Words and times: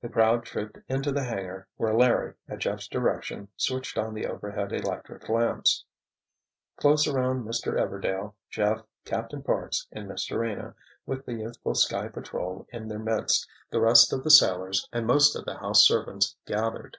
The 0.00 0.08
crowd 0.08 0.46
trooped 0.46 0.78
into 0.88 1.12
the 1.12 1.24
hangar, 1.24 1.68
where 1.76 1.92
Larry, 1.92 2.32
at 2.48 2.60
Jeff's 2.60 2.88
direction, 2.88 3.48
switched 3.58 3.98
on 3.98 4.14
the 4.14 4.24
overhead 4.26 4.72
electric 4.72 5.28
lamps. 5.28 5.84
Close 6.76 7.06
around 7.06 7.44
Mr. 7.44 7.74
Everdail, 7.74 8.32
Jeff, 8.48 8.80
Captain 9.04 9.42
Parks 9.42 9.86
and 9.92 10.08
Miss 10.08 10.26
Serena, 10.26 10.74
with 11.04 11.26
the 11.26 11.34
youthful 11.34 11.74
Sky 11.74 12.08
Patrol 12.08 12.66
in 12.72 12.88
their 12.88 12.98
midst, 12.98 13.46
the 13.70 13.82
rest 13.82 14.14
of 14.14 14.24
the 14.24 14.30
sailors, 14.30 14.88
and 14.94 15.06
most 15.06 15.36
of 15.36 15.44
the 15.44 15.58
house 15.58 15.86
servants 15.86 16.36
gathered. 16.46 16.96